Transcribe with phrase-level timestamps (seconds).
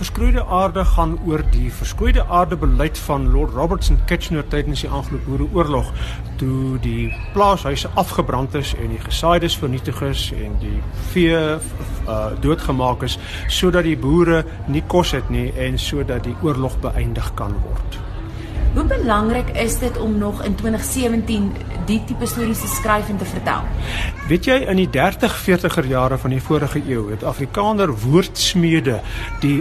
[0.00, 5.90] Verskroeide aarde gaan oor die verskroeide aarde beleid van Lord Robertson Kitchener tydens die Anglo-Boereoorlog
[6.40, 10.78] toe die plaashuise afgebrand is en die gesaides vernietig is en die
[11.12, 13.18] vee uh, doodgemaak is
[13.52, 14.38] sodat die boere
[14.72, 17.98] nie kos het nie en sodat die oorlog beëindig kan word.
[18.72, 21.50] Hoe belangrik is dit om nog in 2017
[21.90, 23.68] die tipe stories te skryf en te vertel?
[24.32, 29.02] Weet jy in die 30, 40er jare van die vorige eeu het Afrikaner woordsmede
[29.44, 29.58] die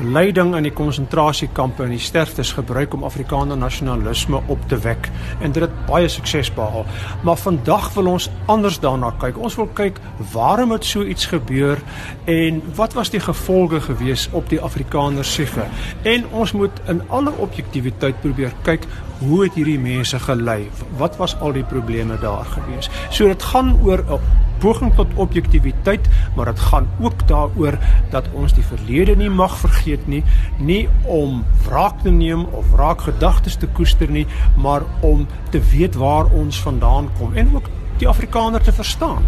[0.00, 5.08] leiding in die konsentrasiekampe en die sterftes gebruik om Afrikaner nasionalisme op te wek
[5.40, 6.86] en dit het baie sukses behaal.
[7.22, 9.38] Maar vandag wil ons anders daarna kyk.
[9.38, 10.00] Ons wil kyk
[10.32, 11.80] waarom het so iets gebeur
[12.24, 15.66] en wat was die gevolge gewees op die Afrikaner siege?
[16.02, 18.86] En ons moet in alle objektiviteit probeer kyk
[19.22, 20.70] hoe het hierdie mense gelei?
[20.98, 22.90] Wat was al die probleme daar gewees?
[23.10, 24.20] So dit gaan oor 'n
[24.62, 27.78] poging tot objektiviteit, maar dit gaan ook daaroor
[28.14, 30.22] dat ons die verlede nie mag vergeet nie,
[30.58, 36.30] nie om wraak te neem of wraakgedagtes te koester nie, maar om te weet waar
[36.32, 39.26] ons vandaan kom en ook die Afrikaner te verstaan.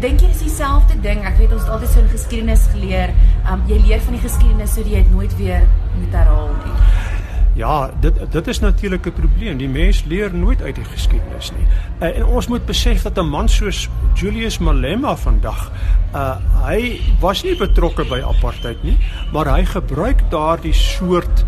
[0.00, 1.22] Dink jy dis dieselfde ding?
[1.24, 3.14] Ek weet ons het altyd so in geskiedenis geleer,
[3.48, 5.64] um, jy leer van die geskiedenis sodat jy dit nooit weer
[5.96, 7.15] moet herhaal nie.
[7.56, 9.56] Ja, dit dit is natuurlik 'n probleem.
[9.56, 11.66] Die mens leer nooit uit die geskiedenis nie.
[12.00, 15.72] Uh, en ons moet besef dat 'n man soos Julius Malema vandag,
[16.14, 18.98] uh hy was nie betrokke by apartheid nie,
[19.32, 21.44] maar hy gebruik daardie soort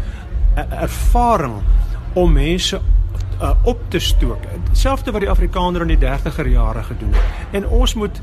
[0.56, 1.60] uh, ervaring
[2.12, 2.80] om mense
[3.42, 4.40] uh, op te stook.
[4.68, 7.22] Dieselfde wat die Afrikaner in die 30er jare gedoen het.
[7.50, 8.20] En ons moet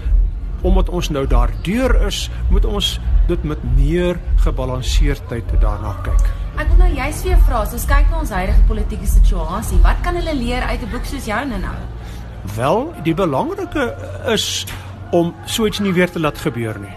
[0.61, 6.44] omdat ons nou daar deur is, moet ons dit met meer gebalanseerdheid daarna kyk.
[6.55, 9.75] Ek wil nou juist vir jou vra, as ons kyk na ons huidige politieke situasie,
[9.83, 11.75] wat kan hulle leer uit 'n boek soos joune nou?
[12.55, 13.91] Wel, die belangrike
[14.31, 14.65] is
[15.11, 16.95] om so iets nie weer te laat gebeur nie.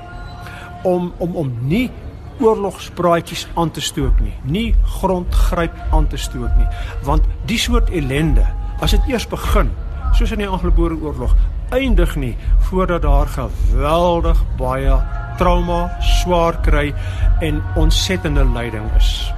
[0.84, 1.90] Om om om nie
[2.38, 6.68] oorlogspraatjies aan te stook nie, nie grondgryp aan te stook nie,
[7.02, 8.46] want die soort ellende,
[8.80, 9.70] as dit eers begin,
[10.14, 11.34] soos in die Anglo-Boereoorlog,
[11.70, 12.36] eindig nie
[12.70, 15.02] voordat daar geweldig baie
[15.38, 16.94] trauma, swaar kry
[17.40, 19.32] en ontsettende lyding is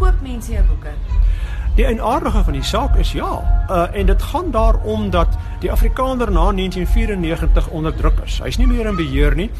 [0.00, 0.94] koop mense jou boeke?
[1.78, 3.30] Die eienaardige van die saak is ja.
[3.70, 8.40] Uh en dit gaan daaroor dat die Afrikaner na 1994 onderdruk is.
[8.42, 9.50] Hy's nie meer in beheer nie.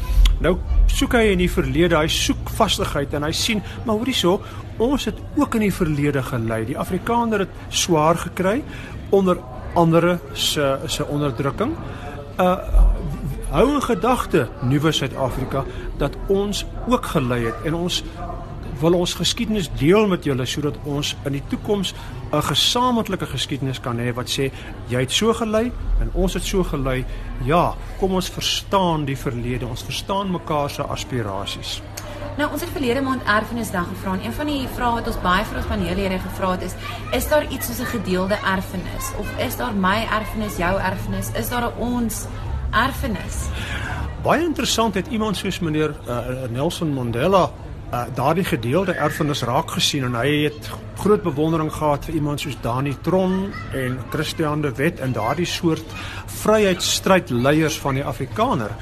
[0.43, 4.41] Nou soek hy in die verlede, hy soek vastigheid en hy sien, maar hoorie so,
[4.77, 6.65] ons het ook in die verlede gelei.
[6.67, 8.59] Die Afrikaner het swaar gekry
[9.09, 9.39] onder
[9.73, 11.77] andere se se onderdrukking.
[12.37, 12.57] Uh
[13.51, 15.65] hou in gedagte, nuwe Suid-Afrika,
[15.99, 17.97] dat ons ook gelei het en ons
[18.81, 21.93] wil ons geskiedenis deel met julle sodat ons in die toekoms
[22.31, 24.51] 'n gesamentlike geskiedenis kan hê wat sê
[24.89, 25.71] jy het so gelei
[26.01, 27.05] en ons het so gelei.
[27.45, 31.81] Ja, kom ons verstaan die verlede, ons verstaan mekaar se aspirasies.
[32.37, 35.45] Nou, ons het verlede maand erfenisdag gevra en een van die vrae wat ons baie
[35.45, 36.75] vir ons paneellede gevra het is,
[37.11, 41.49] is daar iets soos 'n gedeelde erfenis of is daar my erfenis, jou erfenis, is
[41.49, 42.25] daar 'n ons
[42.71, 43.49] erfenis?
[44.23, 46.17] Baie interessant het iemand soos meneer uh,
[46.49, 47.51] Nelson Mandela
[47.91, 50.69] uh, daardie gedeelde erfenis raak gesien en hy het
[51.01, 55.95] groot bewondering gehad vir iemand soos Dani Tron en Christian de Wet en daardie soort
[56.41, 58.75] vryheidsstrydleiers van die Afrikaner.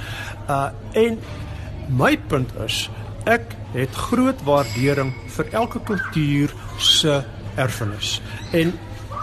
[0.49, 1.19] Uh en
[1.97, 2.89] my punt is
[3.29, 7.21] ek het groot waardering vir elke kultuur se
[7.55, 8.19] erfenis.
[8.53, 8.73] En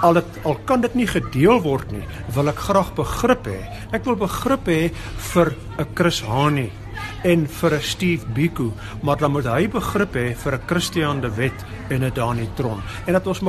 [0.04, 2.04] al dit al kan dit nie gedeel word nie,
[2.34, 3.60] wil ek graag begrip hê.
[3.96, 4.91] Ek wil begrip hê
[5.32, 6.70] vir 'n Chris Hani
[7.26, 8.72] en vir 'n Steve Biko,
[9.03, 12.81] maar dan moet hy begrip hê vir 'n Christian de Wet en 'n Dani Tron
[13.06, 13.41] en dat ons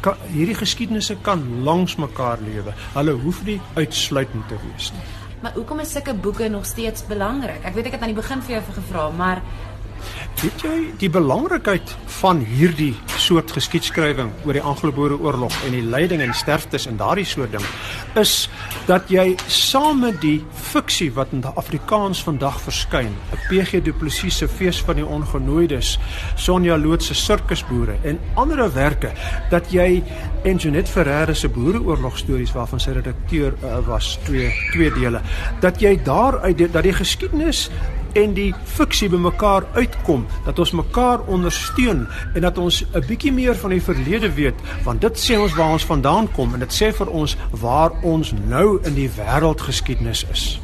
[0.00, 2.72] kan, hierdie geskiedenisse kan langs mekaar lewe.
[2.94, 5.02] Hulle hoef nie uitsluitend te wees nie.
[5.42, 7.64] Maar hoekom is sulke boeke nog steeds belangrik?
[7.64, 9.42] Ek weet ek het aan die begin vir jou gevra, maar
[10.42, 16.34] Weet jy die belangrikheid van hierdie soort geskiedskrywing oor die Anglo-Boereoorlog en die lyding en
[16.36, 17.64] sterftes en daardie soort ding
[18.20, 18.34] is
[18.88, 20.36] dat jy saam met die
[20.70, 25.98] fiksie wat in Afrikaans vandag verskyn, 'n PG Du Plessis se Fees van die Ongenooides,
[26.36, 29.12] Sonja Loot se Sirkusboere en anderewerke
[29.50, 30.02] dat jy
[30.44, 35.20] en Jeanette Ferreira se Boereoorlog stories waarvan sy redakteur uh, was, twee twee dele,
[35.60, 37.70] dat jy daar uit dat die geskiedenis
[38.14, 43.56] en die fiksie bymekaar uitkom dat ons mekaar ondersteun en dat ons 'n bietjie meer
[43.56, 46.92] van die verlede weet want dit sê ons waar ons vandaan kom en dit sê
[46.92, 50.63] vir ons waar ons nou in die wêreldgeskiedenis is.